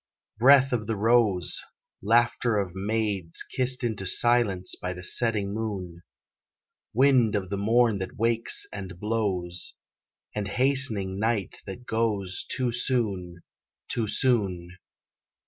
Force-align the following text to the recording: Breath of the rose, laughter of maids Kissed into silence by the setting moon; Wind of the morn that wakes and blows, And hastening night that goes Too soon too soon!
Breath 0.39 0.73
of 0.73 0.87
the 0.87 0.95
rose, 0.95 1.61
laughter 2.01 2.57
of 2.57 2.73
maids 2.73 3.43
Kissed 3.43 3.83
into 3.83 4.07
silence 4.07 4.73
by 4.75 4.93
the 4.93 5.03
setting 5.03 5.53
moon; 5.53 6.01
Wind 6.91 7.35
of 7.35 7.51
the 7.51 7.57
morn 7.57 7.99
that 7.99 8.15
wakes 8.17 8.65
and 8.73 8.99
blows, 8.99 9.75
And 10.33 10.47
hastening 10.47 11.19
night 11.19 11.61
that 11.67 11.85
goes 11.85 12.43
Too 12.49 12.71
soon 12.71 13.41
too 13.89 14.07
soon! 14.07 14.71